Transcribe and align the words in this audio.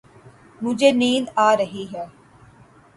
مجھے 0.61 0.89
نیند 0.91 1.27
آ 1.37 1.49
رہی 1.57 1.85
ہے 1.93 2.05